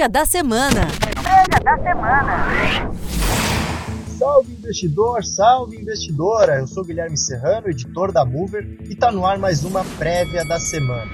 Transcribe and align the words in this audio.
Prévia 0.00 0.08
da 0.08 0.24
semana. 0.24 0.86
Prévia 1.22 1.60
da 1.62 1.76
semana. 1.76 2.90
Salve 4.18 4.52
investidor, 4.54 5.22
salve 5.22 5.76
investidora! 5.76 6.60
Eu 6.60 6.66
sou 6.66 6.82
Guilherme 6.82 7.18
Serrano, 7.18 7.68
editor 7.68 8.10
da 8.10 8.24
Mover, 8.24 8.78
e 8.88 8.94
está 8.94 9.12
no 9.12 9.26
ar 9.26 9.38
mais 9.38 9.62
uma 9.62 9.84
prévia 9.98 10.42
da 10.46 10.58
semana. 10.58 11.10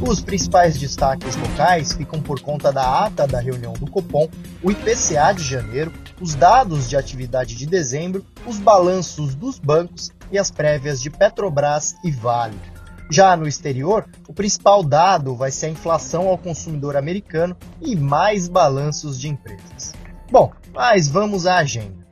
Os 0.00 0.20
principais 0.20 0.76
destaques 0.76 1.36
locais 1.36 1.92
ficam 1.92 2.20
por 2.20 2.40
conta 2.40 2.72
da 2.72 3.04
ata 3.04 3.24
da 3.24 3.38
reunião 3.38 3.74
do 3.74 3.88
Copom, 3.88 4.28
o 4.64 4.72
IPCA 4.72 5.32
de 5.32 5.44
janeiro, 5.44 5.92
os 6.20 6.34
dados 6.34 6.88
de 6.88 6.96
atividade 6.96 7.54
de 7.54 7.66
dezembro, 7.66 8.26
os 8.44 8.58
balanços 8.58 9.36
dos 9.36 9.60
bancos 9.60 10.10
e 10.32 10.38
as 10.38 10.50
prévias 10.50 11.00
de 11.00 11.08
Petrobras 11.08 11.94
e 12.02 12.10
Vale. 12.10 12.73
Já 13.10 13.36
no 13.36 13.46
exterior, 13.46 14.08
o 14.26 14.32
principal 14.32 14.82
dado 14.82 15.36
vai 15.36 15.50
ser 15.50 15.66
a 15.66 15.70
inflação 15.70 16.28
ao 16.28 16.38
consumidor 16.38 16.96
americano 16.96 17.56
e 17.80 17.94
mais 17.94 18.48
balanços 18.48 19.20
de 19.20 19.28
empresas. 19.28 19.92
Bom, 20.30 20.52
mas 20.72 21.08
vamos 21.08 21.46
à 21.46 21.58
agenda. 21.58 22.04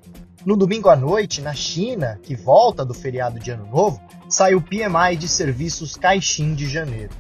No 0.45 0.57
domingo 0.57 0.89
à 0.89 0.97
noite, 0.97 1.41
na 1.41 1.55
China, 1.55 2.19
que 2.23 2.35
volta 2.35 2.85
do 2.85 2.93
feriado 2.93 3.39
de 3.39 3.51
Ano 3.51 3.67
Novo, 3.67 4.01
sai 4.29 4.55
o 4.55 4.61
PMI 4.61 5.17
de 5.17 5.29
serviços 5.29 5.97
Caixin 5.97 6.55
de 6.55 6.69
janeiro. 6.69 7.11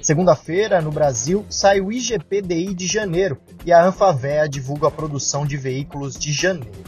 Segunda-feira, 0.00 0.80
no 0.80 0.90
Brasil, 0.90 1.46
sai 1.48 1.80
o 1.80 1.92
IGPDI 1.92 2.74
de 2.74 2.86
janeiro 2.86 3.38
e 3.64 3.72
a 3.72 3.84
Anfavea 3.84 4.48
divulga 4.48 4.88
a 4.88 4.90
produção 4.90 5.46
de 5.46 5.56
veículos 5.56 6.18
de 6.18 6.32
janeiro. 6.32 6.82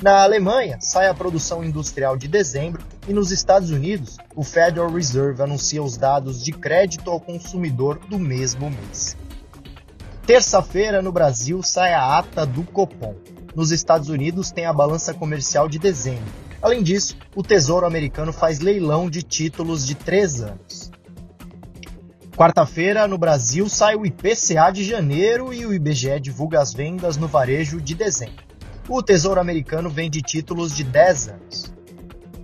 Na 0.00 0.22
Alemanha, 0.22 0.78
sai 0.80 1.08
a 1.08 1.14
produção 1.14 1.64
industrial 1.64 2.16
de 2.16 2.28
dezembro 2.28 2.82
e 3.10 3.12
nos 3.12 3.32
Estados 3.32 3.72
Unidos, 3.72 4.18
o 4.36 4.44
Federal 4.44 4.88
Reserve 4.88 5.42
anuncia 5.42 5.82
os 5.82 5.96
dados 5.96 6.44
de 6.44 6.52
crédito 6.52 7.10
ao 7.10 7.18
consumidor 7.18 7.98
do 8.08 8.20
mesmo 8.20 8.70
mês. 8.70 9.16
Terça-feira, 10.24 11.02
no 11.02 11.10
Brasil, 11.10 11.60
sai 11.60 11.92
a 11.92 12.18
ata 12.18 12.46
do 12.46 12.62
Copom. 12.62 13.16
Nos 13.52 13.72
Estados 13.72 14.08
Unidos, 14.08 14.52
tem 14.52 14.64
a 14.64 14.72
balança 14.72 15.12
comercial 15.12 15.68
de 15.68 15.76
dezembro. 15.76 16.22
Além 16.62 16.84
disso, 16.84 17.16
o 17.34 17.42
Tesouro 17.42 17.84
Americano 17.84 18.32
faz 18.32 18.60
leilão 18.60 19.10
de 19.10 19.24
títulos 19.24 19.84
de 19.84 19.96
três 19.96 20.40
anos. 20.40 20.92
Quarta-feira, 22.36 23.08
no 23.08 23.18
Brasil, 23.18 23.68
sai 23.68 23.96
o 23.96 24.06
IPCA 24.06 24.70
de 24.72 24.84
janeiro 24.84 25.52
e 25.52 25.66
o 25.66 25.74
IBGE 25.74 26.20
divulga 26.20 26.60
as 26.60 26.72
vendas 26.72 27.16
no 27.16 27.26
varejo 27.26 27.80
de 27.80 27.96
dezembro 27.96 28.50
o 28.90 29.00
Tesouro 29.00 29.40
Americano 29.40 29.88
vende 29.88 30.20
títulos 30.20 30.74
de 30.74 30.82
10 30.82 31.28
anos. 31.28 31.72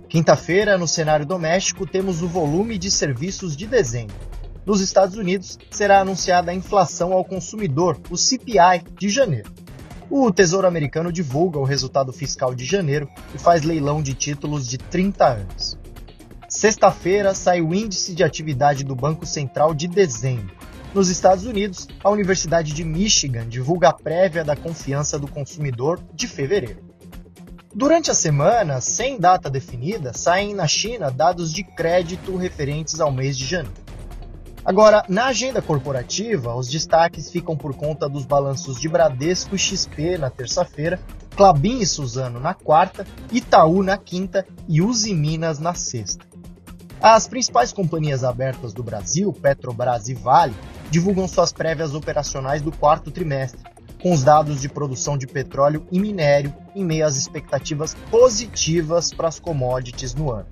Quinta-feira, 0.09 0.77
no 0.77 0.87
cenário 0.87 1.25
doméstico, 1.25 1.85
temos 1.85 2.21
o 2.21 2.29
volume 2.29 2.77
de 2.77 2.89
serviços 2.89 3.57
de 3.57 3.67
dezembro. 3.67 4.15
Nos 4.65 4.79
Estados 4.79 5.17
Unidos, 5.17 5.59
será 5.69 5.99
anunciada 5.99 6.49
a 6.49 6.53
inflação 6.53 7.11
ao 7.11 7.25
consumidor, 7.25 7.99
o 8.09 8.15
CPI, 8.15 8.83
de 8.97 9.09
janeiro. 9.09 9.51
O 10.09 10.31
Tesouro 10.31 10.65
Americano 10.65 11.11
divulga 11.11 11.59
o 11.59 11.65
resultado 11.65 12.13
fiscal 12.13 12.55
de 12.55 12.63
janeiro 12.63 13.09
e 13.35 13.37
faz 13.37 13.63
leilão 13.63 14.01
de 14.01 14.13
títulos 14.13 14.65
de 14.65 14.77
30 14.77 15.25
anos. 15.25 15.77
Sexta-feira 16.47 17.33
sai 17.33 17.59
o 17.59 17.73
índice 17.75 18.15
de 18.15 18.23
atividade 18.23 18.85
do 18.85 18.95
Banco 18.95 19.25
Central 19.25 19.73
de 19.73 19.89
dezembro. 19.89 20.55
Nos 20.93 21.09
Estados 21.09 21.45
Unidos, 21.45 21.85
a 22.01 22.09
Universidade 22.09 22.71
de 22.71 22.85
Michigan 22.85 23.45
divulga 23.45 23.89
a 23.89 23.93
prévia 23.93 24.45
da 24.45 24.55
confiança 24.55 25.19
do 25.19 25.27
consumidor 25.27 25.99
de 26.13 26.27
fevereiro. 26.27 26.86
Durante 27.75 28.09
a 28.09 28.13
semana, 28.13 28.81
sem 28.81 29.19
data 29.19 29.49
definida, 29.49 30.13
saem 30.13 30.53
na 30.53 30.67
China 30.67 31.11
dados 31.11 31.53
de 31.53 31.63
crédito 31.63 32.35
referentes 32.35 32.99
ao 32.99 33.11
mês 33.11 33.37
de 33.37 33.45
janeiro. 33.45 33.87
Agora, 34.63 35.05
na 35.07 35.27
agenda 35.27 35.61
corporativa, 35.61 36.55
os 36.55 36.67
destaques 36.67 37.29
ficam 37.29 37.55
por 37.55 37.73
conta 37.75 38.09
dos 38.09 38.25
balanços 38.25 38.79
de 38.79 38.89
Bradesco 38.89 39.55
e 39.55 39.59
XP 39.59 40.17
na 40.17 40.29
terça-feira, 40.29 40.99
Clabin 41.35 41.79
e 41.79 41.85
Suzano 41.85 42.39
na 42.39 42.53
quarta, 42.53 43.05
Itaú 43.31 43.83
na 43.83 43.97
quinta 43.97 44.45
e 44.67 44.81
Uzi 44.81 45.13
Minas 45.13 45.59
na 45.59 45.73
sexta. 45.73 46.25
As 46.99 47.27
principais 47.27 47.71
companhias 47.71 48.23
abertas 48.23 48.73
do 48.73 48.83
Brasil, 48.83 49.31
Petrobras 49.31 50.09
e 50.09 50.15
Vale, 50.15 50.55
divulgam 50.89 51.27
suas 51.27 51.53
prévias 51.53 51.93
operacionais 51.93 52.61
do 52.61 52.71
quarto 52.71 53.11
trimestre, 53.11 53.61
com 54.07 54.13
os 54.13 54.23
dados 54.23 54.61
de 54.61 54.69
produção 54.69 55.17
de 55.17 55.27
petróleo 55.27 55.85
e 55.91 55.99
minério 55.99 56.55
em 56.73 56.85
meio 56.85 57.05
às 57.05 57.17
expectativas 57.17 57.93
positivas 58.09 59.13
para 59.13 59.27
as 59.27 59.37
commodities 59.37 60.15
no 60.15 60.31
ano. 60.31 60.45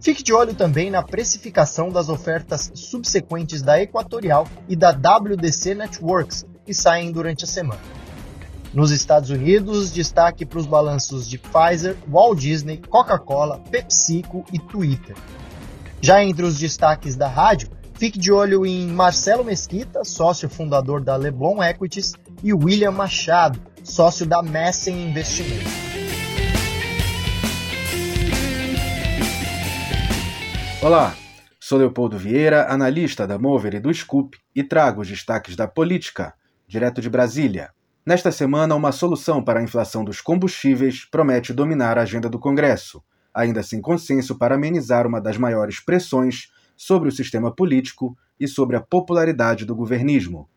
Fique 0.00 0.22
de 0.22 0.32
olho 0.32 0.54
também 0.54 0.88
na 0.88 1.02
precificação 1.02 1.90
das 1.90 2.08
ofertas 2.08 2.70
subsequentes 2.76 3.62
da 3.62 3.82
Equatorial 3.82 4.46
e 4.68 4.76
da 4.76 4.92
WDC 4.92 5.74
Networks, 5.74 6.46
que 6.64 6.72
saem 6.72 7.10
durante 7.10 7.42
a 7.42 7.48
semana. 7.48 7.80
Nos 8.72 8.92
Estados 8.92 9.30
Unidos, 9.30 9.92
destaque 9.92 10.46
para 10.46 10.60
os 10.60 10.66
balanços 10.66 11.28
de 11.28 11.36
Pfizer, 11.36 11.96
Walt 12.08 12.38
Disney, 12.38 12.80
Coca-Cola, 12.88 13.58
PepsiCo 13.72 14.44
e 14.52 14.58
Twitter. 14.60 15.16
Já 16.00 16.22
entre 16.22 16.44
os 16.44 16.56
destaques 16.56 17.16
da 17.16 17.26
rádio, 17.26 17.70
Fique 17.98 18.16
de 18.16 18.30
olho 18.30 18.64
em 18.64 18.86
Marcelo 18.86 19.44
Mesquita, 19.44 20.04
sócio 20.04 20.48
fundador 20.48 21.02
da 21.02 21.16
Leblon 21.16 21.60
Equities, 21.60 22.14
e 22.42 22.52
William 22.52 22.92
Machado, 22.92 23.60
sócio 23.82 24.24
da 24.24 24.42
Messen 24.42 25.10
Investimentos. 25.10 25.72
Olá, 30.80 31.16
sou 31.58 31.78
Leopoldo 31.78 32.16
Vieira, 32.16 32.72
analista 32.72 33.26
da 33.26 33.38
Mover 33.38 33.74
e 33.74 33.80
do 33.80 33.92
Scoop, 33.92 34.38
e 34.54 34.62
trago 34.62 35.00
os 35.00 35.08
destaques 35.08 35.56
da 35.56 35.66
política, 35.66 36.34
direto 36.66 37.00
de 37.00 37.10
Brasília. 37.10 37.70
Nesta 38.06 38.30
semana, 38.30 38.74
uma 38.74 38.92
solução 38.92 39.42
para 39.42 39.58
a 39.58 39.62
inflação 39.62 40.04
dos 40.04 40.20
combustíveis 40.20 41.04
promete 41.04 41.52
dominar 41.52 41.98
a 41.98 42.02
agenda 42.02 42.28
do 42.28 42.38
Congresso, 42.38 43.02
ainda 43.34 43.62
sem 43.62 43.80
consenso 43.80 44.38
para 44.38 44.54
amenizar 44.54 45.06
uma 45.06 45.20
das 45.20 45.36
maiores 45.36 45.80
pressões 45.80 46.50
sobre 46.76 47.08
o 47.08 47.12
sistema 47.12 47.52
político 47.52 48.16
e 48.38 48.46
sobre 48.46 48.76
a 48.76 48.80
popularidade 48.80 49.64
do 49.64 49.74
governismo. 49.74 50.48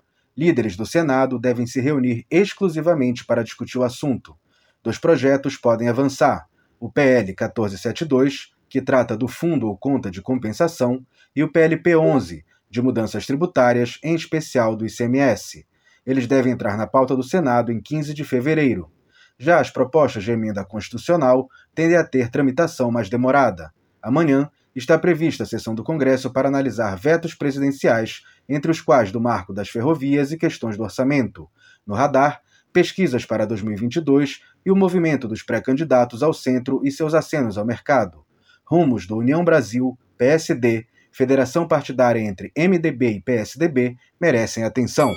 Líderes 0.42 0.76
do 0.76 0.88
Senado 0.88 1.38
devem 1.38 1.68
se 1.68 1.80
reunir 1.80 2.26
exclusivamente 2.28 3.24
para 3.24 3.44
discutir 3.44 3.78
o 3.78 3.84
assunto. 3.84 4.36
Dois 4.82 4.98
projetos 4.98 5.56
podem 5.56 5.88
avançar: 5.88 6.48
o 6.80 6.92
PL 6.92 7.28
1472, 7.28 8.50
que 8.68 8.82
trata 8.82 9.16
do 9.16 9.28
fundo 9.28 9.68
ou 9.68 9.78
conta 9.78 10.10
de 10.10 10.20
compensação, 10.20 11.06
e 11.36 11.44
o 11.44 11.52
PLP 11.52 11.96
11, 11.96 12.44
de 12.68 12.82
mudanças 12.82 13.28
tributárias, 13.28 14.00
em 14.04 14.16
especial 14.16 14.76
do 14.76 14.84
ICMS. 14.84 15.64
Eles 16.04 16.26
devem 16.26 16.54
entrar 16.54 16.76
na 16.76 16.88
pauta 16.88 17.16
do 17.16 17.22
Senado 17.22 17.72
em 17.72 17.80
15 17.80 18.12
de 18.12 18.24
fevereiro. 18.24 18.92
Já 19.38 19.60
as 19.60 19.70
propostas 19.70 20.24
de 20.24 20.32
emenda 20.32 20.66
constitucional 20.66 21.48
tendem 21.76 21.98
a 21.98 22.04
ter 22.04 22.32
tramitação 22.32 22.90
mais 22.90 23.12
demorada. 23.12 23.72
Amanhã 24.02 24.50
está 24.76 24.98
prevista 24.98 25.44
a 25.44 25.46
sessão 25.46 25.76
do 25.76 25.84
Congresso 25.84 26.32
para 26.32 26.48
analisar 26.48 26.96
vetos 26.96 27.36
presidenciais, 27.36 28.22
entre 28.48 28.72
os 28.72 28.82
quais 28.82 29.12
do 29.12 29.20
marco 29.20 29.54
das 29.54 29.70
ferrovias 29.70 30.32
e 30.32 30.38
questões 30.38 30.78
do 30.78 30.84
orçamento. 30.84 31.50
No 31.86 31.94
radar, 31.94 32.42
pesquisas 32.72 33.26
para 33.26 33.46
2022 33.46 34.42
e 34.66 34.72
o 34.72 34.76
movimento 34.76 35.28
dos 35.28 35.44
pré-candidatos 35.44 36.24
ao 36.24 36.34
centro 36.34 36.82
e 36.84 36.92
seus 36.92 37.14
acenos 37.14 37.58
ao 37.58 37.66
mercado. 37.66 38.26
Rumos 38.66 39.06
do 39.06 39.18
União 39.18 39.44
Brasil, 39.44 39.98
PSD, 40.18 40.86
federação 41.12 41.68
partidária 41.68 42.20
entre 42.20 42.52
MDB 42.58 43.18
e 43.18 43.22
PSDB 43.22 43.98
merecem 44.20 44.64
atenção. 44.64 45.12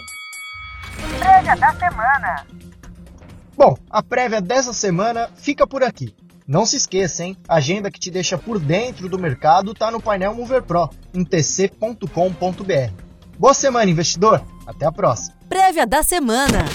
Prévia 1.18 1.56
da 1.56 1.72
semana. 1.74 2.46
Bom, 3.56 3.76
a 3.88 4.02
prévia 4.02 4.40
dessa 4.40 4.72
semana 4.72 5.30
fica 5.36 5.66
por 5.66 5.84
aqui. 5.84 6.14
Não 6.46 6.66
se 6.66 6.76
esqueça, 6.76 7.24
hein? 7.24 7.36
A 7.48 7.54
agenda 7.54 7.90
que 7.90 7.98
te 7.98 8.10
deixa 8.10 8.36
por 8.36 8.58
dentro 8.58 9.08
do 9.08 9.18
mercado 9.18 9.72
está 9.72 9.90
no 9.90 10.00
painel 10.00 10.34
Mover 10.34 10.62
Pro, 10.62 10.90
em 11.14 11.24
tc.com.br. 11.24 12.92
Boa 13.38 13.54
semana, 13.54 13.90
investidor! 13.90 14.44
Até 14.66 14.84
a 14.84 14.92
próxima! 14.92 15.34
Prévia 15.48 15.86
da 15.86 16.02
semana. 16.02 16.66